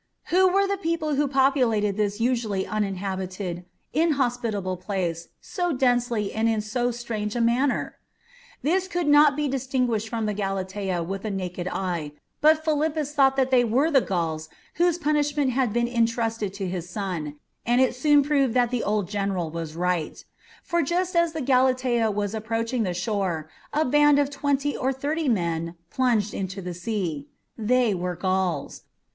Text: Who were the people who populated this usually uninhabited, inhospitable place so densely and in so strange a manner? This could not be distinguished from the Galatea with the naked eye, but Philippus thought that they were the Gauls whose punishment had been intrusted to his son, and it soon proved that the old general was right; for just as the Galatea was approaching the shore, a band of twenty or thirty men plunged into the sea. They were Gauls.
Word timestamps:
Who 0.31 0.51
were 0.51 0.65
the 0.65 0.77
people 0.79 1.13
who 1.13 1.27
populated 1.27 1.95
this 1.95 2.19
usually 2.19 2.65
uninhabited, 2.65 3.65
inhospitable 3.93 4.77
place 4.77 5.27
so 5.41 5.73
densely 5.73 6.33
and 6.33 6.49
in 6.49 6.59
so 6.61 6.89
strange 6.89 7.35
a 7.35 7.39
manner? 7.39 7.97
This 8.63 8.87
could 8.87 9.05
not 9.07 9.35
be 9.35 9.47
distinguished 9.47 10.09
from 10.09 10.25
the 10.25 10.33
Galatea 10.33 11.03
with 11.03 11.21
the 11.21 11.29
naked 11.29 11.67
eye, 11.71 12.13
but 12.41 12.65
Philippus 12.65 13.13
thought 13.13 13.35
that 13.35 13.51
they 13.51 13.63
were 13.63 13.91
the 13.91 14.01
Gauls 14.01 14.49
whose 14.81 14.97
punishment 14.97 15.51
had 15.51 15.71
been 15.71 15.87
intrusted 15.87 16.51
to 16.55 16.67
his 16.67 16.89
son, 16.89 17.35
and 17.63 17.79
it 17.79 17.93
soon 17.93 18.23
proved 18.23 18.55
that 18.55 18.71
the 18.71 18.81
old 18.83 19.07
general 19.07 19.51
was 19.51 19.75
right; 19.75 20.25
for 20.63 20.81
just 20.81 21.15
as 21.15 21.33
the 21.33 21.41
Galatea 21.41 22.09
was 22.09 22.33
approaching 22.33 22.81
the 22.81 22.95
shore, 22.95 23.51
a 23.71 23.85
band 23.85 24.17
of 24.17 24.31
twenty 24.31 24.75
or 24.75 24.91
thirty 24.91 25.29
men 25.29 25.75
plunged 25.91 26.33
into 26.33 26.59
the 26.59 26.73
sea. 26.73 27.27
They 27.55 27.93
were 27.93 28.15
Gauls. 28.15 28.81